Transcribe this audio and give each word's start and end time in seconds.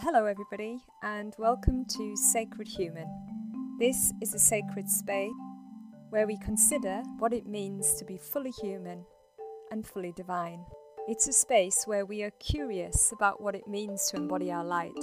Hello, 0.00 0.26
everybody, 0.26 0.78
and 1.02 1.34
welcome 1.38 1.84
to 1.84 2.16
Sacred 2.16 2.68
Human. 2.68 3.08
This 3.80 4.12
is 4.22 4.32
a 4.32 4.38
sacred 4.38 4.88
space 4.88 5.32
where 6.10 6.24
we 6.24 6.38
consider 6.38 7.02
what 7.18 7.32
it 7.32 7.46
means 7.46 7.94
to 7.94 8.04
be 8.04 8.16
fully 8.16 8.52
human 8.52 9.04
and 9.72 9.84
fully 9.84 10.12
divine. 10.12 10.64
It's 11.08 11.26
a 11.26 11.32
space 11.32 11.82
where 11.84 12.06
we 12.06 12.22
are 12.22 12.30
curious 12.38 13.10
about 13.12 13.42
what 13.42 13.56
it 13.56 13.66
means 13.66 14.06
to 14.10 14.18
embody 14.18 14.52
our 14.52 14.64
light. 14.64 14.96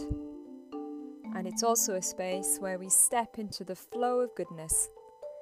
And 1.35 1.45
it's 1.45 1.61
also 1.61 1.95
a 1.95 2.01
space 2.01 2.57
where 2.61 2.79
we 2.79 2.87
step 2.87 3.37
into 3.37 3.65
the 3.65 3.75
flow 3.75 4.21
of 4.21 4.33
goodness, 4.35 4.89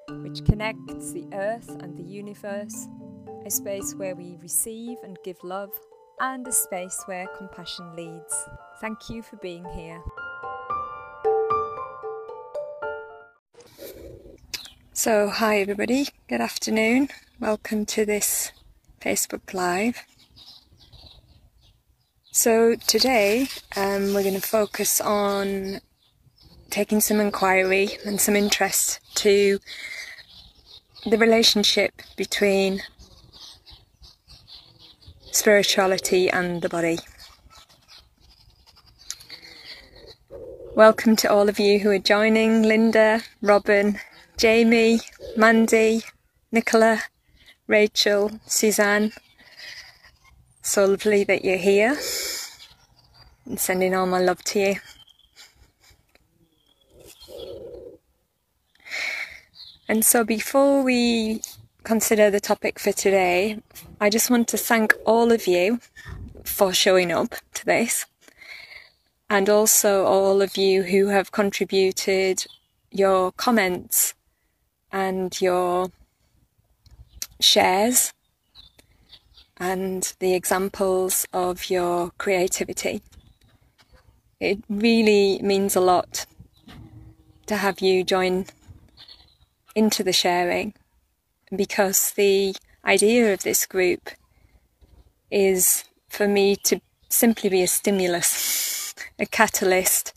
which 0.09 0.43
connects 0.45 1.11
the 1.11 1.27
earth 1.31 1.69
and 1.79 1.95
the 1.95 2.01
universe, 2.01 2.87
a 3.45 3.51
space 3.51 3.93
where 3.93 4.15
we 4.15 4.35
receive 4.41 4.97
and 5.03 5.15
give 5.23 5.37
love, 5.43 5.79
and 6.19 6.47
a 6.47 6.51
space 6.51 7.01
where 7.05 7.27
compassion 7.37 7.95
leads. 7.95 8.45
Thank 8.79 9.09
you 9.09 9.21
for 9.21 9.37
being 9.37 9.65
here. 9.75 10.01
So, 14.93 15.29
hi 15.29 15.59
everybody, 15.59 16.07
good 16.29 16.41
afternoon. 16.41 17.09
Welcome 17.39 17.85
to 17.87 18.05
this 18.05 18.51
Facebook 19.01 19.53
Live. 19.53 20.05
So, 22.31 22.75
today 22.75 23.47
um, 23.75 24.13
we're 24.13 24.23
going 24.23 24.35
to 24.35 24.41
focus 24.41 25.01
on 25.01 25.79
taking 26.69 27.01
some 27.01 27.19
inquiry 27.19 27.97
and 28.05 28.19
some 28.21 28.35
interest 28.35 28.99
to 29.15 29.59
the 31.05 31.17
relationship 31.17 32.01
between 32.15 32.81
spirituality 35.33 36.29
and 36.29 36.61
the 36.61 36.69
body. 36.69 36.99
Welcome 40.75 41.15
to 41.17 41.31
all 41.31 41.49
of 41.49 41.59
you 41.59 41.79
who 41.79 41.89
are 41.89 41.97
joining 41.97 42.61
Linda, 42.61 43.23
Robin, 43.41 43.99
Jamie, 44.37 44.99
Mandy, 45.35 46.03
Nicola, 46.51 47.01
Rachel, 47.65 48.39
Suzanne. 48.45 49.11
So 50.61 50.85
lovely 50.85 51.23
that 51.23 51.43
you're 51.43 51.57
here 51.57 51.97
and 53.45 53.59
sending 53.59 53.95
all 53.95 54.05
my 54.05 54.19
love 54.19 54.43
to 54.45 54.59
you. 54.59 54.75
And 59.89 60.05
so 60.05 60.23
before 60.23 60.83
we 60.83 61.41
consider 61.83 62.29
the 62.29 62.39
topic 62.39 62.79
for 62.79 62.91
today, 62.91 63.59
I 63.99 64.09
just 64.09 64.29
want 64.29 64.47
to 64.49 64.57
thank 64.57 64.93
all 65.05 65.31
of 65.31 65.47
you 65.47 65.79
for 66.43 66.73
showing 66.73 67.11
up 67.11 67.35
to 67.55 67.65
this 67.65 68.05
and 69.29 69.49
also 69.49 70.05
all 70.05 70.41
of 70.41 70.57
you 70.57 70.83
who 70.83 71.07
have 71.07 71.31
contributed 71.31 72.45
your 72.91 73.31
comments 73.33 74.13
and 74.91 75.39
your 75.41 75.91
shares 77.39 78.13
and 79.57 80.13
the 80.19 80.33
examples 80.33 81.25
of 81.33 81.69
your 81.69 82.11
creativity. 82.17 83.01
It 84.39 84.59
really 84.69 85.39
means 85.41 85.75
a 85.75 85.81
lot 85.81 86.25
to 87.47 87.57
have 87.57 87.79
you 87.79 88.03
join 88.03 88.45
into 89.75 90.03
the 90.03 90.13
sharing 90.13 90.73
because 91.55 92.11
the 92.11 92.55
idea 92.85 93.33
of 93.33 93.43
this 93.43 93.65
group 93.65 94.09
is 95.31 95.83
for 96.09 96.27
me 96.27 96.55
to 96.55 96.79
simply 97.09 97.49
be 97.49 97.63
a 97.63 97.67
stimulus 97.67 98.73
a 99.19 99.25
catalyst, 99.25 100.13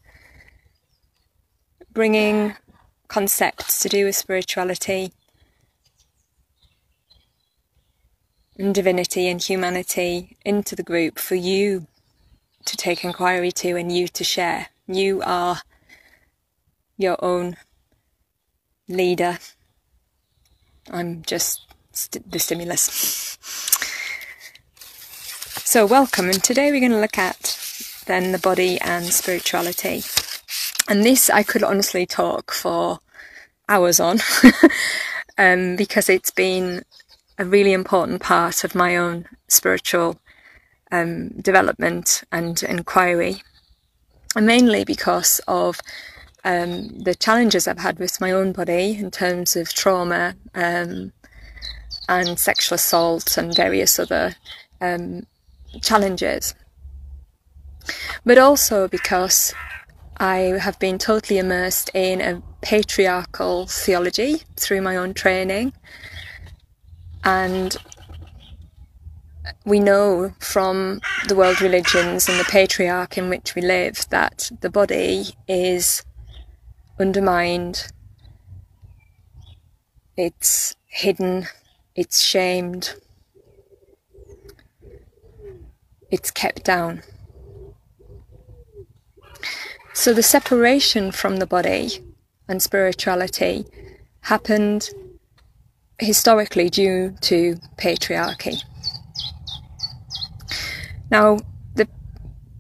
bringing 1.93 2.55
concepts 3.09 3.81
to 3.81 3.89
do 3.89 4.05
with 4.05 4.17
spirituality 4.17 5.13
and 8.59 8.75
divinity 8.75 9.29
and 9.29 9.43
humanity 9.43 10.37
into 10.45 10.75
the 10.75 10.83
group 10.83 11.19
for 11.19 11.35
you 11.35 11.87
to 12.65 12.77
take 12.77 13.05
inquiry 13.05 13.53
to 13.53 13.77
and 13.77 13.93
you 13.93 14.09
to 14.09 14.25
share. 14.25 14.69
You 14.87 15.23
are 15.25 15.61
your 16.97 17.23
own 17.25 17.57
leader. 18.89 19.39
I'm 20.91 21.23
just 21.23 21.63
st- 21.93 22.31
the 22.31 22.39
stimulus. 22.39 23.39
So, 25.65 25.85
welcome, 25.85 26.27
and 26.27 26.43
today 26.43 26.71
we're 26.71 26.81
going 26.81 26.93
to 26.93 27.01
look 27.01 27.19
at 27.19 27.59
then 28.07 28.33
the 28.33 28.39
body 28.39 28.81
and 28.81 29.07
spirituality. 29.07 30.03
And 30.89 31.05
this 31.05 31.29
I 31.29 31.43
could 31.43 31.65
honestly 31.65 32.07
talk 32.07 32.53
for 32.53 33.01
hours 33.69 33.99
on 33.99 34.21
um, 35.39 35.75
because 35.75 36.09
it's 36.09 36.31
been 36.31 36.85
a 37.39 37.45
really 37.45 37.73
important 37.73 38.23
part 38.23 38.63
of 38.63 38.75
my 38.75 38.97
own 38.97 39.27
spiritual 39.49 40.21
um, 40.93 41.31
development 41.41 42.23
and 42.31 42.63
inquiry. 42.63 43.43
And 44.37 44.47
mainly 44.47 44.85
because 44.85 45.41
of 45.49 45.81
um, 46.47 46.89
the 47.01 47.15
challenges 47.15 47.69
I've 47.69 47.79
had 47.79 47.99
with 47.99 48.21
my 48.21 48.33
own 48.33 48.53
body 48.53 48.97
in 48.99 49.11
terms 49.11 49.57
of 49.57 49.75
trauma 49.75 50.35
um, 50.55 51.13
and 52.09 52.39
sexual 52.39 52.77
assault 52.77 53.37
and 53.37 53.55
various 53.55 53.99
other 53.99 54.35
um, 54.81 55.27
challenges 55.83 56.55
but 58.25 58.39
also 58.39 58.89
because 58.89 59.55
I 60.19 60.59
have 60.61 60.79
been 60.79 60.99
totally 60.99 61.39
immersed 61.39 61.91
in 61.95 62.21
a 62.21 62.43
patriarchal 62.63 63.67
theology 63.67 64.43
through 64.57 64.81
my 64.81 64.97
own 64.97 65.15
training. 65.15 65.73
And 67.23 67.77
we 69.65 69.79
know 69.79 70.33
from 70.39 71.01
the 71.29 71.37
world 71.37 71.61
religions 71.61 72.29
and 72.29 72.41
the 72.41 72.45
patriarch 72.45 73.19
in 73.19 73.29
which 73.29 73.55
we 73.55 73.63
live 73.63 74.07
that 74.11 74.51
the 74.61 74.71
body 74.71 75.27
is 75.47 76.03
undermined, 76.99 77.89
it's 80.17 80.77
hidden, 80.87 81.47
it's 81.95 82.23
shamed, 82.23 82.95
it's 86.11 86.31
kept 86.31 86.65
down. 86.65 87.03
So 89.93 90.13
the 90.13 90.23
separation 90.23 91.11
from 91.11 91.39
the 91.39 91.47
body 91.47 92.03
and 92.49 92.63
spirituality 92.63 93.67
happened 94.21 94.91
historically 95.99 96.69
due 96.69 97.15
to 97.23 97.57
patriarchy. 97.79 98.63
Now, 101.11 101.39
the 101.75 101.89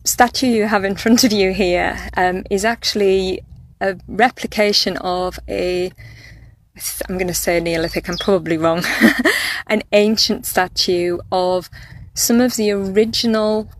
statue 0.05 0.47
you 0.47 0.67
have 0.67 0.85
in 0.85 0.97
front 0.97 1.25
of 1.25 1.33
you 1.33 1.53
here 1.53 2.09
um, 2.17 2.45
is 2.51 2.65
actually 2.65 3.43
a 3.81 3.97
replication 4.09 4.97
of 4.99 5.39
a 5.49 5.93
I'm 7.09 7.17
going 7.17 7.27
to 7.29 7.35
say 7.35 7.59
Neolithic, 7.59 8.09
I'm 8.09 8.19
probably 8.19 8.59
wrong, 8.59 8.85
an 9.67 9.83
ancient 9.93 10.45
statue 10.45 11.19
of 11.33 11.71
some 12.13 12.41
of 12.41 12.57
the 12.57 12.71
original 12.71 13.71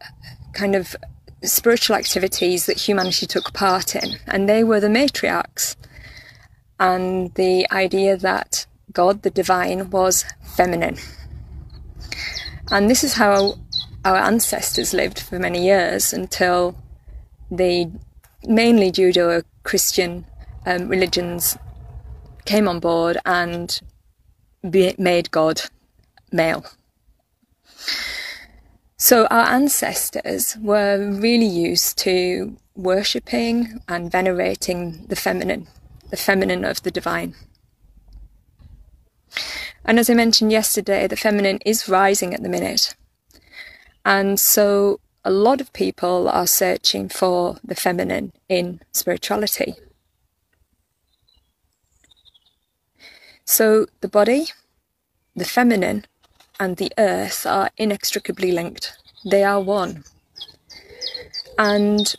uh, 0.00 0.06
kind 0.52 0.74
of 0.74 0.94
spiritual 1.42 1.96
activities 1.96 2.66
that 2.66 2.78
humanity 2.78 3.26
took 3.26 3.54
part 3.54 3.96
in, 3.96 4.16
and 4.26 4.48
they 4.48 4.62
were 4.62 4.80
the 4.80 4.88
matriarchs. 4.88 5.76
And 6.78 7.32
the 7.34 7.66
idea 7.72 8.16
that 8.18 8.66
God, 8.92 9.22
the 9.22 9.30
divine, 9.30 9.88
was 9.90 10.26
feminine. 10.42 10.98
And 12.70 12.90
this 12.90 13.04
is 13.04 13.14
how 13.14 13.58
our 14.04 14.16
ancestors 14.16 14.92
lived 14.92 15.20
for 15.20 15.38
many 15.38 15.64
years 15.64 16.12
until 16.12 16.76
the 17.50 17.90
mainly 18.46 18.90
Judeo 18.90 19.42
Christian 19.62 20.26
um, 20.66 20.88
religions 20.88 21.56
came 22.44 22.68
on 22.68 22.80
board 22.80 23.18
and 23.24 23.80
made 24.62 25.30
God 25.30 25.62
male. 26.30 26.64
So 28.96 29.26
our 29.26 29.48
ancestors 29.48 30.56
were 30.60 31.10
really 31.10 31.46
used 31.46 31.98
to 31.98 32.56
worshipping 32.76 33.80
and 33.88 34.10
venerating 34.10 35.06
the 35.08 35.16
feminine, 35.16 35.66
the 36.10 36.16
feminine 36.16 36.64
of 36.64 36.82
the 36.82 36.90
divine. 36.90 37.34
And 39.84 39.98
as 39.98 40.08
I 40.08 40.14
mentioned 40.14 40.52
yesterday, 40.52 41.08
the 41.08 41.16
feminine 41.16 41.58
is 41.66 41.88
rising 41.88 42.32
at 42.32 42.42
the 42.42 42.48
minute. 42.48 42.94
And 44.04 44.38
so 44.38 45.00
a 45.24 45.30
lot 45.30 45.60
of 45.60 45.72
people 45.72 46.28
are 46.28 46.46
searching 46.46 47.08
for 47.08 47.56
the 47.62 47.74
feminine 47.74 48.32
in 48.48 48.80
spirituality. 48.92 49.74
So 53.44 53.86
the 54.00 54.08
body, 54.08 54.46
the 55.36 55.44
feminine, 55.44 56.06
and 56.58 56.76
the 56.76 56.92
earth 56.98 57.46
are 57.46 57.70
inextricably 57.76 58.52
linked. 58.52 58.96
They 59.24 59.44
are 59.44 59.60
one. 59.60 60.04
And 61.58 62.14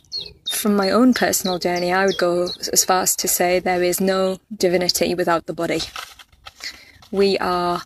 from 0.50 0.76
my 0.76 0.90
own 0.90 1.12
personal 1.12 1.58
journey, 1.58 1.92
I 1.92 2.06
would 2.06 2.18
go 2.18 2.48
as 2.72 2.84
far 2.84 3.02
as 3.02 3.16
to 3.16 3.28
say 3.28 3.58
there 3.58 3.82
is 3.82 4.00
no 4.00 4.38
divinity 4.54 5.14
without 5.14 5.46
the 5.46 5.52
body. 5.52 5.80
We 7.10 7.36
are 7.38 7.82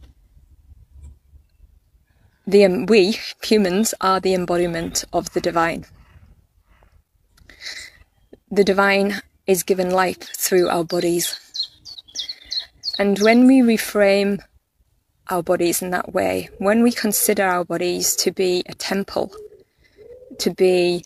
the 2.49 2.67
we 2.89 3.21
humans 3.45 3.93
are 4.00 4.21
the 4.21 4.33
embodiment 4.33 5.05
of 5.12 5.31
the 5.35 5.41
divine. 5.41 5.85
The 8.50 8.65
divine 8.65 9.21
is 9.47 9.62
given 9.62 9.91
life 9.91 10.23
through 10.35 10.71
our 10.71 10.83
bodies. 10.83 11.39
And 12.99 13.19
when 13.19 13.47
we 13.47 13.61
reframe 13.61 14.41
our 15.29 15.43
bodies 15.43 15.83
in 15.83 15.91
that 15.91 16.15
way, 16.15 16.49
when 16.56 16.83
we 16.83 16.91
consider 16.91 17.45
our 17.45 17.67
bodies 17.67 18.17
to 18.17 18.31
be 18.33 18.62
a 18.67 18.75
temple, 18.75 19.31
to 20.39 20.51
be 20.51 21.05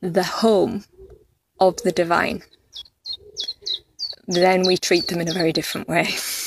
the 0.00 0.22
home 0.22 0.84
of 1.58 1.82
the 1.82 1.90
divine, 1.90 2.44
then 4.28 4.62
we 4.62 4.76
treat 4.76 5.08
them 5.08 5.20
in 5.20 5.28
a 5.28 5.34
very 5.34 5.52
different 5.52 5.88
way. 5.88 6.14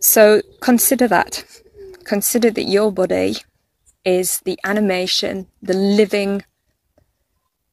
So 0.00 0.40
consider 0.60 1.06
that. 1.08 1.44
Consider 2.04 2.50
that 2.50 2.64
your 2.64 2.90
body 2.90 3.36
is 4.04 4.40
the 4.40 4.58
animation, 4.64 5.46
the 5.62 5.74
living 5.74 6.42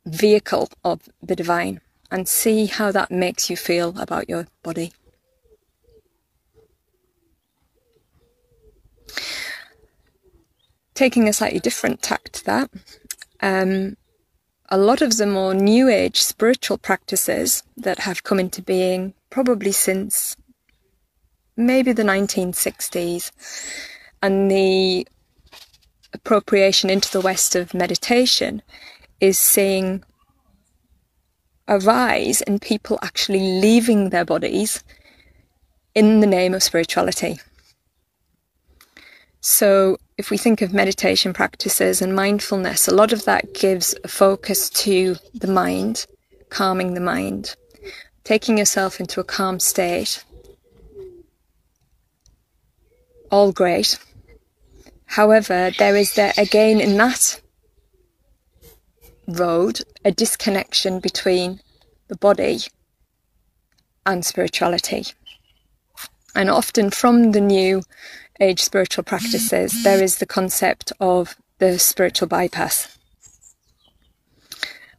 vehicle 0.06 0.70
of 0.84 1.08
the 1.22 1.36
divine, 1.36 1.80
and 2.12 2.28
see 2.28 2.66
how 2.66 2.92
that 2.92 3.12
makes 3.12 3.50
you 3.50 3.56
feel 3.56 3.98
about 3.98 4.30
your 4.30 4.48
body. 4.62 4.92
Taking 10.94 11.30
a 11.30 11.34
slightly 11.34 11.60
different 11.60 12.02
tack 12.02 12.30
to 12.32 12.46
that, 12.46 12.70
um, 13.42 13.96
a 14.70 14.78
lot 14.78 15.02
of 15.02 15.16
the 15.16 15.28
more 15.28 15.54
new 15.54 15.88
age 15.88 16.20
spiritual 16.22 16.78
practices 16.78 17.64
that 17.78 18.00
have 18.00 18.24
come 18.24 18.40
into 18.40 18.62
being 18.62 19.14
probably 19.30 19.72
since 19.72 20.36
maybe 21.58 21.92
the 21.92 22.04
1960s 22.04 23.32
and 24.22 24.50
the 24.50 25.08
appropriation 26.14 26.90
into 26.90 27.12
the 27.12 27.22
West 27.22 27.56
of 27.56 27.74
meditation 27.74 28.62
is 29.20 29.38
seeing 29.38 30.04
a 31.68 31.80
rise 31.80 32.42
in 32.42 32.60
people 32.60 32.98
actually 33.02 33.60
leaving 33.60 34.10
their 34.10 34.24
bodies 34.24 34.84
in 35.94 36.20
the 36.22 36.28
name 36.28 36.54
of 36.54 36.64
spirituality. 36.64 37.40
So, 39.42 39.98
if 40.18 40.30
we 40.30 40.38
think 40.38 40.62
of 40.62 40.74
meditation 40.74 41.32
practices 41.34 42.02
and 42.02 42.16
mindfulness, 42.16 42.88
a 42.88 42.96
lot 42.96 43.14
of 43.14 43.26
that 43.26 43.54
gives 43.54 43.96
a 44.04 44.08
focus 44.08 44.70
to 44.72 45.16
the 45.34 45.48
mind, 45.48 46.06
calming 46.50 46.94
the 46.94 47.02
mind, 47.02 47.56
taking 48.24 48.58
yourself 48.58 49.00
into 49.00 49.20
a 49.20 49.24
calm 49.24 49.60
state. 49.60 50.24
All 53.30 53.52
great. 53.52 54.00
However, 55.06 55.72
there 55.78 55.96
is 55.96 56.14
there 56.14 56.34
again 56.38 56.80
in 56.80 56.98
that 56.98 57.42
road 59.28 59.82
a 60.06 60.12
disconnection 60.12 61.00
between 61.00 61.60
the 62.08 62.16
body 62.16 62.60
and 64.06 64.26
spirituality. 64.26 65.08
And 66.36 66.50
often 66.50 66.90
from 66.90 67.34
the 67.34 67.42
new 67.42 67.82
age 68.40 68.62
spiritual 68.62 69.04
practices, 69.04 69.84
there 69.84 70.02
is 70.02 70.18
the 70.18 70.26
concept 70.26 70.94
of 71.00 71.36
the 71.58 71.80
spiritual 71.80 72.30
bypass, 72.30 72.98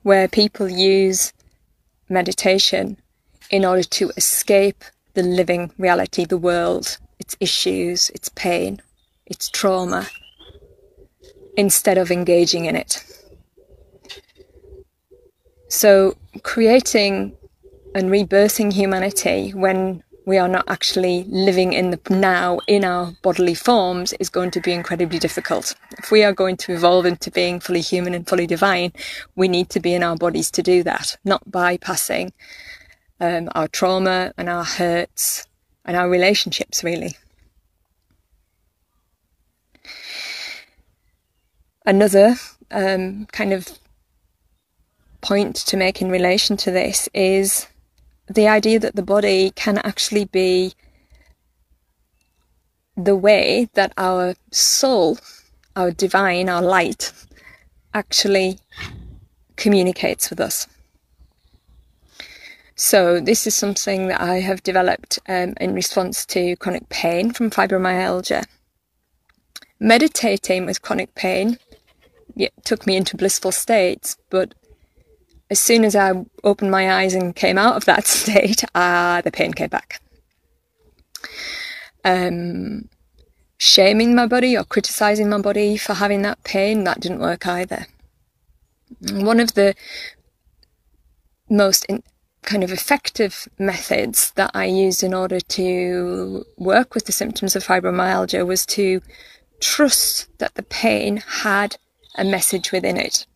where 0.03 0.29
people 0.29 0.69
use 0.69 1.33
meditation 2.09 2.99
in 3.51 3.65
order 3.65 3.85
to 3.85 4.11
escape 4.17 4.85
the 5.15 5.23
living 5.23 5.71
reality, 5.79 6.25
the 6.25 6.37
world, 6.37 6.99
its 7.19 7.37
issues, 7.41 8.11
its 8.11 8.29
pain, 8.31 8.81
its 9.27 9.49
trauma, 9.49 10.07
instead 11.57 11.99
of 11.99 12.11
engaging 12.11 12.67
in 12.67 12.77
it. 12.77 13.05
So, 15.69 16.17
creating 16.43 17.37
and 17.95 18.11
rebirthing 18.11 18.73
humanity 18.73 19.51
when 19.51 20.03
we 20.25 20.37
are 20.37 20.47
not 20.47 20.65
actually 20.69 21.25
living 21.29 21.73
in 21.73 21.91
the 21.91 21.99
now 22.11 22.61
in 22.67 22.85
our 22.85 23.13
bodily 23.23 23.55
forms 23.55 24.13
is 24.21 24.29
going 24.29 24.51
to 24.51 24.61
be 24.61 24.73
incredibly 24.73 25.19
difficult. 25.19 25.75
If 25.99 26.11
we 26.11 26.23
are 26.23 26.35
going 26.35 26.59
to 26.59 26.75
evolve 26.75 27.07
into 27.07 27.31
being 27.31 27.61
fully 27.61 27.81
human 27.81 28.13
and 28.13 28.29
fully 28.29 28.47
divine, 28.47 28.93
we 29.37 29.49
need 29.49 29.71
to 29.71 29.81
be 29.81 29.95
in 29.95 30.03
our 30.03 30.17
bodies 30.17 30.51
to 30.53 30.63
do 30.63 30.83
that, 30.83 31.17
not 31.25 31.51
bypassing 31.51 32.33
um, 33.21 33.49
our 33.55 33.69
trauma 33.69 34.33
and 34.37 34.51
our 34.51 34.65
hurts 34.65 35.48
and 35.89 35.97
our 35.97 36.09
relationships, 36.11 36.85
really. 36.85 37.17
Another 41.87 42.37
um, 42.71 43.27
kind 43.33 43.55
of 43.55 43.79
point 45.23 45.57
to 45.57 45.79
make 45.79 46.03
in 46.03 46.11
relation 46.11 46.59
to 46.59 46.71
this 46.71 47.09
is 47.15 47.67
the 48.29 48.47
idea 48.47 48.79
that 48.79 48.97
the 48.97 49.03
body 49.03 49.51
can 49.57 49.79
actually 49.79 50.27
be 50.27 50.75
the 52.95 53.17
way 53.17 53.71
that 53.73 53.95
our 53.97 54.35
soul, 54.51 55.17
our 55.75 55.91
divine, 55.91 56.51
our 56.51 56.61
light, 56.61 57.15
actually 57.95 58.59
communicates 59.57 60.29
with 60.29 60.39
us. 60.39 60.67
So, 62.81 63.19
this 63.19 63.45
is 63.45 63.57
something 63.57 64.07
that 64.07 64.21
I 64.21 64.37
have 64.39 64.63
developed 64.63 65.19
um, 65.29 65.55
in 65.61 65.75
response 65.75 66.25
to 66.27 66.55
chronic 66.57 66.89
pain 66.89 67.33
from 67.33 67.51
fibromyalgia. 67.51 68.45
Meditating 69.81 70.65
with 70.65 70.81
chronic 70.81 71.13
pain 71.17 71.59
took 72.65 72.87
me 72.87 72.97
into 72.97 73.17
blissful 73.17 73.51
states. 73.51 74.17
But 74.31 74.55
as 75.51 75.59
soon 75.59 75.85
as 75.85 75.97
I 75.97 76.25
opened 76.45 76.71
my 76.71 77.03
eyes 77.03 77.15
and 77.15 77.35
came 77.35 77.59
out 77.59 77.75
of 77.75 77.85
that 77.87 78.07
state, 78.19 78.63
ah, 78.77 79.23
the 79.25 79.33
pain 79.33 79.53
came 79.53 79.71
back. 79.71 80.01
Um, 82.05 82.89
shaming 83.59 84.15
my 84.15 84.29
body 84.29 84.57
or 84.57 84.63
criticizing 84.63 85.29
my 85.29 85.41
body 85.41 85.77
for 85.77 85.95
having 85.95 86.23
that 86.23 86.45
pain, 86.45 86.85
that 86.85 87.01
didn't 87.01 87.19
work 87.19 87.45
either. 87.45 87.87
One 89.11 89.41
of 89.41 89.55
the 89.55 89.75
most 91.51 91.85
in, 91.87 92.05
kind 92.43 92.65
of 92.65 92.73
effective 92.73 93.49
methods 93.59 94.31
that 94.33 94.51
I 94.55 94.65
used 94.65 95.03
in 95.03 95.13
order 95.13 95.41
to 95.41 96.45
work 96.57 96.95
with 96.95 97.07
the 97.07 97.13
symptoms 97.13 97.55
of 97.55 97.65
fibromyalgia 97.65 98.47
was 98.47 98.65
to 98.67 99.03
trust 99.61 100.29
that 100.39 100.55
the 100.55 100.63
pain 100.63 101.19
had 101.19 101.77
a 102.17 102.25
message 102.25 102.73
within 102.73 102.97
it. 102.97 103.27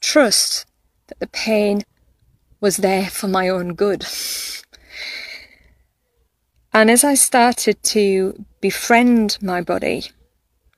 Trust 0.00 0.66
that 1.06 1.20
the 1.20 1.26
pain 1.26 1.82
was 2.60 2.78
there 2.78 3.06
for 3.06 3.28
my 3.28 3.48
own 3.48 3.74
good. 3.74 4.04
And 6.72 6.90
as 6.90 7.04
I 7.04 7.14
started 7.14 7.82
to 7.84 8.44
befriend 8.60 9.38
my 9.42 9.60
body, 9.60 10.04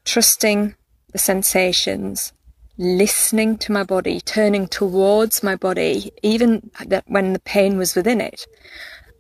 trusting 0.05 0.75
the 1.13 1.19
sensations, 1.19 2.33
listening 2.77 3.57
to 3.59 3.73
my 3.73 3.85
body, 3.85 4.21
turning 4.21 4.67
towards 4.67 5.43
my 5.43 5.55
body, 5.55 6.13
even 6.23 6.71
that 6.87 7.05
when 7.07 7.33
the 7.33 7.39
pain 7.41 7.77
was 7.77 7.95
within 7.95 8.21
it, 8.21 8.47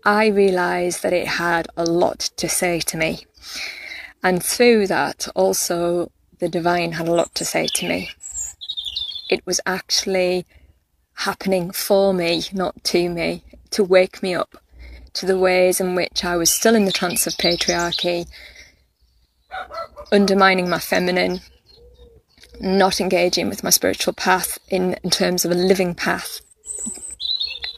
I 0.05 0.27
realized 0.27 1.03
that 1.03 1.13
it 1.13 1.27
had 1.27 1.69
a 1.77 1.85
lot 1.85 2.19
to 2.37 2.49
say 2.49 2.81
to 2.81 2.97
me. 2.97 3.27
And 4.23 4.43
through 4.43 4.89
that, 4.89 5.29
also 5.35 6.11
the 6.39 6.49
divine 6.49 6.93
had 6.93 7.09
a 7.09 7.15
lot 7.15 7.35
to 7.37 7.45
say 7.45 7.67
to 7.75 7.89
me. 7.89 8.11
It 9.31 9.47
was 9.47 9.61
actually 9.65 10.47
happening 11.15 11.71
for 11.71 12.13
me, 12.13 12.43
not 12.53 12.83
to 12.85 13.09
me, 13.09 13.45
to 13.71 13.85
wake 13.85 14.23
me 14.23 14.35
up 14.35 14.57
to 15.15 15.27
the 15.27 15.39
ways 15.39 15.81
in 15.81 15.95
which 15.95 16.25
I 16.25 16.37
was 16.37 16.51
still 16.51 16.75
in 16.75 16.85
the 16.85 16.93
trance 16.93 17.27
of 17.27 17.35
patriarchy, 17.35 18.27
undermining 20.11 20.69
my 20.69 20.81
feminine, 20.81 21.41
not 22.61 23.01
engaging 23.01 23.49
with 23.49 23.65
my 23.65 23.71
spiritual 23.71 24.13
path 24.13 24.59
in, 24.69 24.95
in 25.03 25.11
terms 25.11 25.45
of 25.45 25.51
a 25.51 25.55
living 25.55 25.95
path, 25.95 26.41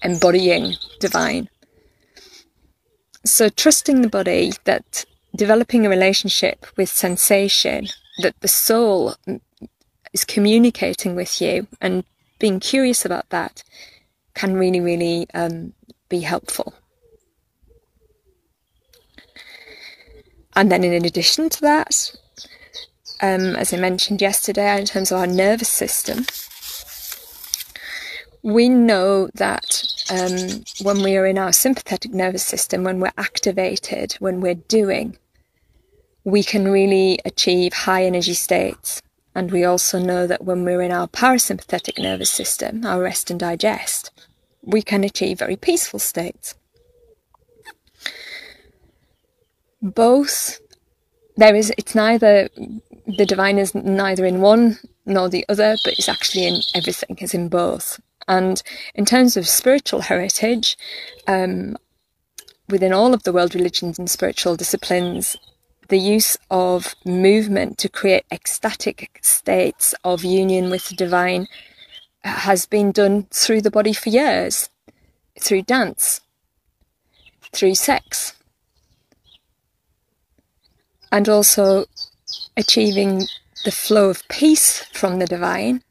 embodying 0.02 0.75
divine. 1.00 1.49
So, 3.25 3.49
trusting 3.49 4.02
the 4.02 4.09
body 4.09 4.52
that 4.64 5.04
developing 5.35 5.85
a 5.85 5.90
relationship 5.90 6.66
with 6.76 6.88
sensation 6.88 7.88
that 8.23 8.40
the 8.40 8.49
soul 8.49 9.16
is 10.12 10.25
communicating 10.25 11.14
with 11.14 11.40
you 11.40 11.66
and 11.80 12.04
being 12.38 12.61
curious 12.61 13.04
about 13.04 13.28
that 13.30 13.62
can 14.35 14.54
really, 14.54 14.80
really 14.80 15.26
um, 15.35 15.73
be 16.09 16.21
helpful. 16.21 16.75
And 20.54 20.71
then, 20.71 20.85
in 20.85 21.04
addition 21.04 21.50
to 21.50 21.61
that, 21.62 22.14
um, 23.20 23.56
as 23.56 23.73
I 23.73 23.78
mentioned 23.78 24.20
yesterday, 24.20 24.78
in 24.78 24.87
terms 24.87 25.11
of 25.11 25.18
our 25.18 25.26
nervous 25.26 25.68
system, 25.68 26.26
we 28.42 28.68
know 28.68 29.28
that 29.35 29.82
um, 30.11 30.62
when 30.82 31.02
we 31.02 31.16
are 31.16 31.26
in 31.26 31.38
our 31.38 31.52
sympathetic 31.52 32.12
nervous 32.12 32.44
system, 32.44 32.85
when 32.85 33.00
we're 33.00 33.12
activated, 33.18 34.12
when 34.14 34.40
we're 34.40 34.54
doing, 34.54 35.18
we 36.25 36.42
can 36.42 36.68
really 36.68 37.18
achieve 37.25 37.73
high 37.73 38.04
energy 38.04 38.35
states. 38.35 39.02
And 39.35 39.50
we 39.50 39.64
also 39.64 39.99
know 39.99 40.26
that 40.26 40.44
when 40.44 40.64
we're 40.64 40.80
in 40.80 40.92
our 40.92 41.08
parasympathetic 41.08 42.02
nervous 42.02 42.30
system, 42.30 42.87
our 42.87 43.02
rest 43.02 43.30
and 43.30 43.38
digest, 43.38 44.11
we 44.62 44.80
can 44.80 45.04
achieve 45.04 45.38
very 45.38 45.56
peaceful 45.56 45.99
states. 45.99 46.54
Both, 49.82 50.61
there 51.37 51.54
is, 51.54 51.73
it's 51.76 51.94
neither, 51.94 52.49
the 53.06 53.26
divine 53.26 53.58
is 53.58 53.75
neither 53.75 54.25
in 54.25 54.40
one 54.40 54.78
nor 55.04 55.28
the 55.28 55.44
other, 55.48 55.76
but 55.84 55.94
it's 55.94 56.08
actually 56.08 56.46
in 56.46 56.60
everything, 56.75 57.16
it's 57.20 57.34
in 57.34 57.48
both. 57.48 58.00
And 58.28 58.62
in 58.94 59.04
terms 59.04 59.36
of 59.36 59.46
spiritual 59.46 60.00
heritage, 60.00 60.76
um, 61.28 61.76
within 62.68 62.92
all 62.92 63.14
of 63.14 63.22
the 63.22 63.32
world 63.32 63.54
religions 63.54 63.98
and 63.98 64.10
spiritual 64.10 64.56
disciplines, 64.56 65.36
the 65.88 65.98
use 65.98 66.36
of 66.50 66.96
movement 67.04 67.78
to 67.78 67.88
create 67.88 68.25
ecstatic 68.32 69.20
states 69.22 69.94
of 70.02 70.25
union 70.25 70.68
with 70.68 70.88
the 70.88 70.96
divine 70.96 71.46
has 72.25 72.66
been 72.66 72.90
done 72.90 73.28
through 73.30 73.60
the 73.60 73.70
body 73.70 73.92
for 73.92 74.08
years, 74.08 74.68
through 75.40 75.62
dance, 75.62 76.20
through 77.52 77.76
sex, 77.76 78.34
and 81.12 81.28
also 81.28 81.84
achieving 82.56 83.26
the 83.64 83.70
flow 83.70 84.10
of 84.10 84.26
peace 84.28 84.84
from 84.92 85.18
the 85.18 85.26
divine 85.26 85.82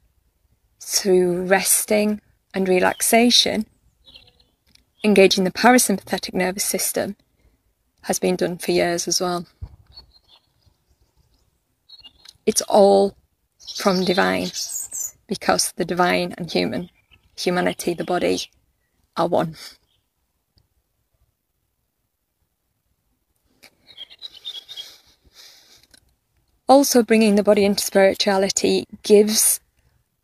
through 0.82 1.44
resting 1.46 2.22
and 2.54 2.70
relaxation, 2.70 3.66
engaging 5.04 5.44
the 5.44 5.52
parasympathetic 5.52 6.34
nervous 6.34 6.64
system, 6.64 7.16
has 8.04 8.20
been 8.20 8.36
done 8.36 8.58
for 8.58 8.72
years 8.72 9.08
as 9.08 9.20
well. 9.20 9.46
It's 12.46 12.62
all 12.62 13.16
from 13.76 14.06
divine 14.06 14.50
because 15.28 15.72
the 15.74 15.86
divine 15.86 16.34
and 16.38 16.52
human, 16.52 16.90
humanity, 17.36 17.94
the 17.94 18.04
body, 18.04 18.40
are 19.18 19.28
one. 19.28 19.56
Also, 26.68 27.04
bringing 27.04 27.36
the 27.36 27.44
body 27.44 27.64
into 27.64 27.84
spirituality 27.84 28.86
gives 29.04 29.60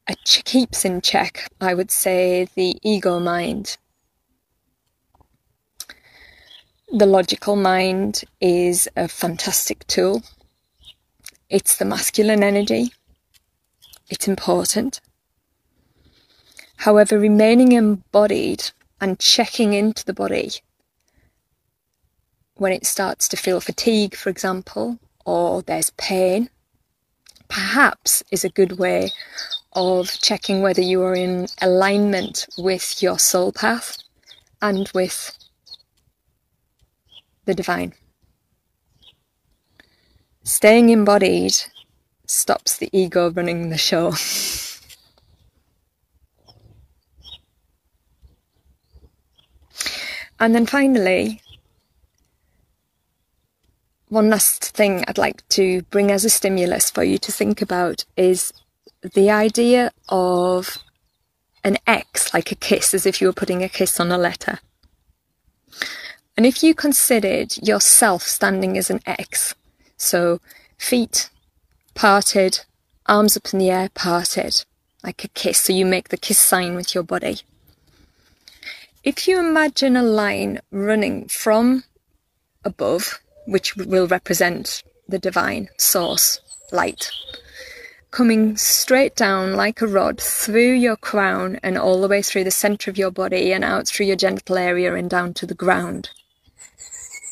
it 0.08 0.44
keeps 0.44 0.84
in 0.84 1.02
check, 1.02 1.52
I 1.62 1.74
would 1.74 1.92
say, 1.92 2.48
the 2.56 2.78
ego 2.82 3.20
mind. 3.20 3.78
The 6.92 7.06
logical 7.06 7.56
mind 7.56 8.24
is 8.42 8.90
a 8.98 9.08
fantastic 9.08 9.86
tool. 9.88 10.24
It's 11.50 11.78
the 11.78 11.86
masculine 11.86 12.44
energy. 12.44 12.92
It's 14.10 14.28
important. 14.28 15.00
However, 16.78 17.20
remaining 17.20 17.72
embodied 17.74 18.72
and 19.00 19.20
checking 19.20 19.74
into 19.74 20.04
the 20.04 20.14
body 20.14 20.52
when 22.56 22.74
it 22.74 22.86
starts 22.86 23.28
to 23.30 23.38
feel 23.38 23.62
fatigue, 23.62 24.16
for 24.16 24.30
example, 24.30 25.00
or 25.32 25.62
there's 25.62 25.92
pain, 25.92 26.50
perhaps 27.48 28.22
is 28.32 28.44
a 28.44 28.50
good 28.50 28.74
way 28.78 29.10
of 29.72 30.10
checking 30.20 30.62
whether 30.62 30.82
you 30.82 31.02
are 31.04 31.16
in 31.16 31.48
alignment 31.62 32.46
with 32.58 33.02
your 33.02 33.18
soul 33.18 33.54
path 33.54 33.98
and 34.62 34.92
with 34.94 35.38
the 37.46 37.54
divine. 37.54 37.94
Staying 40.44 40.90
embodied 40.90 41.56
stops 42.28 42.76
the 42.76 42.90
ego 42.92 43.32
running 43.32 43.70
the 43.70 43.78
show. 43.78 44.08
and 50.42 50.54
then 50.54 50.66
finally, 50.66 51.42
one 54.12 54.30
last 54.30 54.76
thing 54.76 55.06
I'd 55.08 55.18
like 55.18 55.48
to 55.50 55.84
bring 55.84 56.12
as 56.12 56.26
a 56.26 56.30
stimulus 56.30 56.92
for 56.92 57.02
you 57.02 57.18
to 57.20 57.32
think 57.32 57.62
about 57.62 58.04
is 58.18 58.52
the 59.14 59.32
idea 59.32 59.94
of 60.10 60.80
an 61.64 61.78
X, 61.88 62.34
like 62.34 62.52
a 62.52 62.56
kiss, 62.56 62.94
as 62.94 63.06
if 63.06 63.22
you 63.22 63.28
were 63.28 63.34
putting 63.34 63.64
a 63.64 63.70
kiss 63.70 64.02
on 64.02 64.12
a 64.12 64.18
letter. 64.18 64.60
And 66.36 66.46
if 66.46 66.62
you 66.62 66.76
considered 66.76 67.56
yourself 67.66 68.24
standing 68.24 68.78
as 68.78 68.90
an 68.90 69.00
X, 69.06 69.56
so 69.96 70.42
feet 70.78 71.30
parted, 71.96 72.66
arms 73.06 73.38
up 73.38 73.54
in 73.54 73.60
the 73.60 73.70
air, 73.70 73.90
parted, 73.94 74.66
like 75.06 75.24
a 75.24 75.30
kiss, 75.30 75.62
so 75.62 75.72
you 75.72 75.86
make 75.86 76.10
the 76.10 76.18
kiss 76.18 76.38
sign 76.38 76.76
with 76.76 76.94
your 76.94 77.04
body. 77.04 77.40
If 79.06 79.26
you 79.26 79.40
imagine 79.40 79.96
a 79.96 80.04
line 80.04 80.60
running 80.70 81.30
from 81.30 81.86
above, 82.66 83.22
which 83.52 83.76
will 83.76 84.08
represent 84.08 84.82
the 85.10 85.20
divine 85.20 85.68
source, 85.78 86.40
light, 86.72 87.12
coming 88.10 88.56
straight 88.56 89.14
down 89.14 89.54
like 89.54 89.82
a 89.82 89.88
rod 89.88 90.22
through 90.22 90.72
your 90.72 90.96
crown 90.96 91.60
and 91.62 91.78
all 91.78 92.00
the 92.00 92.08
way 92.08 92.22
through 92.22 92.46
the 92.46 92.52
center 92.52 92.90
of 92.90 92.98
your 92.98 93.12
body 93.12 93.52
and 93.52 93.66
out 93.66 93.88
through 93.88 94.06
your 94.06 94.16
genital 94.16 94.58
area 94.58 94.96
and 94.96 95.10
down 95.10 95.34
to 95.34 95.46
the 95.46 95.54
ground, 95.54 96.10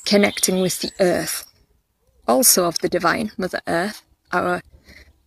connecting 0.05 0.59
with 0.59 0.81
the 0.81 0.91
earth, 0.99 1.45
also 2.27 2.65
of 2.65 2.77
the 2.79 2.89
divine 2.89 3.31
Mother 3.37 3.61
Earth, 3.65 4.01
our 4.33 4.61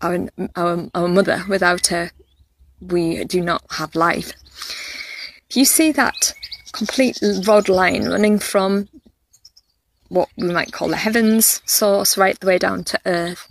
our 0.03 0.29
our, 0.57 0.91
our 0.95 1.09
mother. 1.09 1.43
Without 1.49 1.87
her, 1.87 2.11
we 2.83 3.25
do 3.25 3.41
not 3.41 3.63
have 3.71 3.95
life. 3.95 4.33
You 5.55 5.65
see 5.65 5.91
that 5.93 6.35
complete 6.73 7.19
rod 7.47 7.71
line 7.71 8.05
running 8.05 8.39
from 8.39 8.89
what 10.13 10.29
we 10.37 10.53
might 10.53 10.73
call 10.73 10.89
the 10.89 10.97
heavens 10.97 11.63
source 11.65 12.19
right 12.19 12.39
the 12.41 12.47
way 12.47 12.59
down 12.59 12.85
to 12.85 13.01
earth 13.07 13.49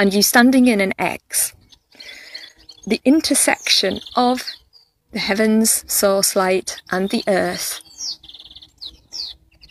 and 0.00 0.14
you 0.14 0.22
standing 0.22 0.66
in 0.66 0.80
an 0.80 0.94
X, 0.98 1.52
the 2.86 3.02
intersection 3.04 4.00
of 4.16 4.46
the 5.12 5.18
heavens, 5.18 5.84
source 5.92 6.34
light, 6.34 6.80
and 6.90 7.10
the 7.10 7.22
earth 7.28 7.82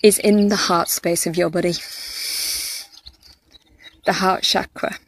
is 0.04 0.20
in 0.20 0.50
the 0.50 0.56
heart 0.56 0.88
space 0.88 1.26
of 1.26 1.36
your 1.36 1.50
body, 1.50 1.74
the 4.06 4.14
heart 4.14 4.44
chakra. 4.44 5.00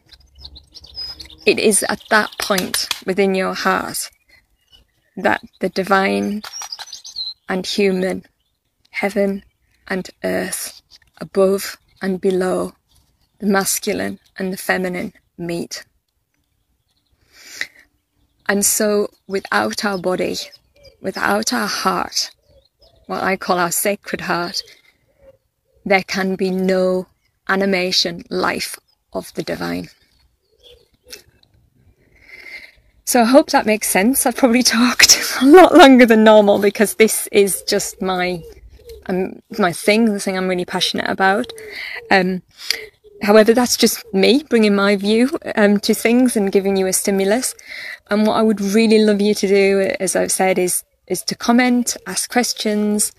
It 1.46 1.60
is 1.60 1.84
at 1.88 2.02
that 2.10 2.36
point 2.40 2.88
within 3.06 3.36
your 3.36 3.54
heart 3.54 4.10
that 5.16 5.40
the 5.60 5.68
divine 5.68 6.42
and 7.48 7.64
human, 7.64 8.24
heaven 8.90 9.44
and 9.92 10.08
earth, 10.24 10.80
above 11.20 11.76
and 12.00 12.18
below, 12.18 12.72
the 13.40 13.46
masculine 13.46 14.18
and 14.38 14.50
the 14.50 14.56
feminine 14.56 15.12
meet. 15.36 15.84
And 18.48 18.64
so, 18.64 19.10
without 19.26 19.84
our 19.84 19.98
body, 19.98 20.36
without 21.02 21.52
our 21.52 21.66
heart, 21.66 22.30
what 23.06 23.22
I 23.22 23.36
call 23.36 23.58
our 23.58 23.70
sacred 23.70 24.22
heart, 24.22 24.62
there 25.84 26.02
can 26.02 26.36
be 26.36 26.50
no 26.50 27.06
animation, 27.46 28.24
life 28.30 28.78
of 29.12 29.34
the 29.34 29.42
divine. 29.42 29.90
So 33.04 33.20
I 33.20 33.24
hope 33.24 33.50
that 33.50 33.66
makes 33.66 33.90
sense. 33.90 34.24
I've 34.24 34.36
probably 34.36 34.62
talked 34.78 35.20
a 35.42 35.44
lot 35.44 35.74
longer 35.76 36.06
than 36.06 36.24
normal 36.24 36.58
because 36.60 36.94
this 36.94 37.28
is 37.30 37.62
just 37.68 38.00
my 38.00 38.42
um, 39.06 39.42
my 39.58 39.72
thing, 39.72 40.06
the 40.06 40.20
thing 40.20 40.36
I'm 40.36 40.48
really 40.48 40.64
passionate 40.64 41.08
about. 41.08 41.52
Um, 42.10 42.42
However, 43.22 43.54
that's 43.54 43.76
just 43.76 44.04
me 44.12 44.42
bringing 44.50 44.74
my 44.74 44.96
view 44.96 45.30
um, 45.54 45.78
to 45.80 45.94
things 45.94 46.36
and 46.36 46.50
giving 46.50 46.76
you 46.76 46.88
a 46.88 46.92
stimulus. 46.92 47.54
And 48.10 48.26
what 48.26 48.34
I 48.34 48.42
would 48.42 48.60
really 48.60 48.98
love 48.98 49.20
you 49.20 49.32
to 49.32 49.46
do, 49.46 49.94
as 50.00 50.16
I've 50.16 50.32
said, 50.32 50.58
is 50.58 50.84
is 51.06 51.22
to 51.24 51.34
comment, 51.34 51.96
ask 52.06 52.30
questions, 52.30 53.12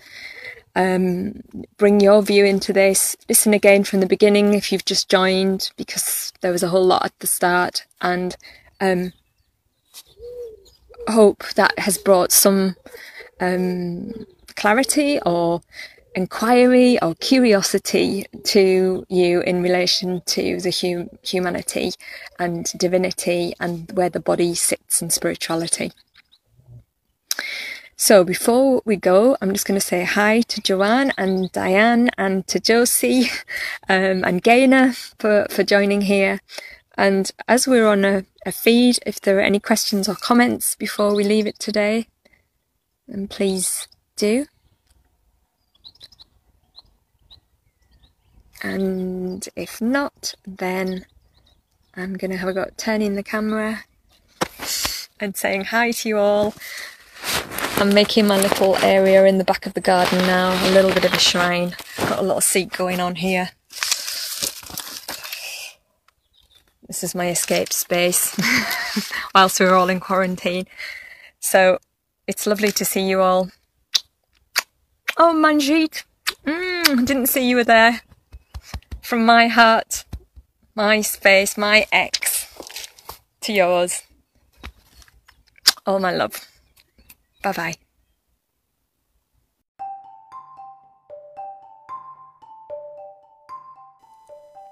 um, 0.74 1.42
bring 1.76 2.00
your 2.00 2.22
view 2.22 2.44
into 2.44 2.72
this. 2.72 3.16
Listen 3.28 3.54
again 3.54 3.84
from 3.84 4.00
the 4.00 4.06
beginning 4.06 4.52
if 4.52 4.72
you've 4.72 4.84
just 4.84 5.08
joined, 5.08 5.70
because 5.76 6.32
there 6.42 6.52
was 6.52 6.62
a 6.62 6.68
whole 6.68 6.84
lot 6.84 7.04
at 7.04 7.18
the 7.20 7.26
start, 7.26 7.86
and 8.02 8.36
um, 8.80 9.12
hope 11.08 11.44
that 11.54 11.78
has 11.78 11.96
brought 11.96 12.32
some 12.32 12.76
um, 13.40 14.26
clarity 14.56 15.20
or 15.24 15.60
inquiry 16.14 17.00
or 17.02 17.14
curiosity 17.16 18.24
to 18.44 19.04
you 19.08 19.40
in 19.42 19.62
relation 19.62 20.22
to 20.26 20.60
the 20.60 20.70
hum- 20.70 21.10
humanity 21.22 21.92
and 22.38 22.66
divinity 22.78 23.54
and 23.60 23.90
where 23.92 24.10
the 24.10 24.20
body 24.20 24.54
sits 24.54 25.02
in 25.02 25.10
spirituality. 25.10 25.92
So 27.96 28.24
before 28.24 28.82
we 28.84 28.96
go, 28.96 29.36
I'm 29.40 29.52
just 29.52 29.66
going 29.66 29.80
to 29.80 29.86
say 29.86 30.04
hi 30.04 30.40
to 30.42 30.60
Joanne 30.60 31.12
and 31.16 31.50
Diane 31.52 32.10
and 32.18 32.46
to 32.48 32.58
Josie 32.60 33.30
um, 33.88 34.24
and 34.24 34.42
Gaina 34.42 34.94
for, 35.18 35.46
for 35.48 35.62
joining 35.62 36.02
here. 36.02 36.40
And 36.96 37.30
as 37.48 37.66
we're 37.66 37.86
on 37.86 38.04
a, 38.04 38.24
a 38.46 38.52
feed, 38.52 38.98
if 39.06 39.20
there 39.20 39.38
are 39.38 39.42
any 39.42 39.60
questions 39.60 40.08
or 40.08 40.14
comments 40.14 40.76
before 40.76 41.14
we 41.14 41.24
leave 41.24 41.46
it 41.46 41.58
today, 41.58 42.06
then 43.08 43.28
please 43.28 43.88
do. 44.16 44.46
And 48.62 49.46
if 49.56 49.80
not, 49.80 50.34
then 50.46 51.04
I'm 51.94 52.14
going 52.14 52.30
to 52.30 52.36
have 52.36 52.48
a 52.48 52.52
go 52.52 52.62
at 52.62 52.78
turning 52.78 53.14
the 53.14 53.22
camera 53.22 53.84
and 55.20 55.36
saying 55.36 55.66
hi 55.66 55.90
to 55.90 56.08
you 56.08 56.18
all. 56.18 56.54
I'm 57.76 57.92
making 57.92 58.26
my 58.26 58.36
little 58.40 58.76
area 58.76 59.24
in 59.26 59.38
the 59.38 59.44
back 59.44 59.66
of 59.66 59.74
the 59.74 59.80
garden 59.80 60.18
now, 60.20 60.52
a 60.68 60.70
little 60.70 60.92
bit 60.92 61.04
of 61.04 61.12
a 61.12 61.18
shrine. 61.18 61.74
Got 61.98 62.20
a 62.20 62.22
little 62.22 62.40
seat 62.40 62.72
going 62.72 63.00
on 63.00 63.16
here. 63.16 63.50
This 66.86 67.02
is 67.02 67.14
my 67.14 67.30
escape 67.30 67.72
space 67.72 68.36
whilst 69.34 69.58
we're 69.58 69.74
all 69.74 69.88
in 69.88 70.00
quarantine. 70.00 70.66
So 71.40 71.78
it's 72.26 72.46
lovely 72.46 72.70
to 72.72 72.84
see 72.84 73.08
you 73.08 73.20
all. 73.20 73.50
Oh, 75.16 75.32
Manjeet, 75.32 76.02
mm, 76.44 77.06
didn't 77.06 77.28
see 77.28 77.48
you 77.48 77.56
were 77.56 77.64
there. 77.64 78.00
From 79.00 79.24
my 79.24 79.46
heart, 79.46 80.04
my 80.74 81.02
space, 81.02 81.56
my 81.56 81.86
X, 81.92 82.48
to 83.42 83.52
yours. 83.52 84.02
All 85.86 86.00
my 86.00 86.10
love. 86.10 86.48
Bye 87.44 87.52
bye. 87.52 87.74